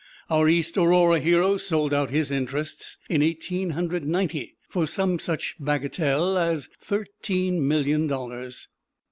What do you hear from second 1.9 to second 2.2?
out